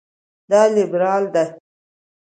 [0.49, 1.43] دا لېبرال ده.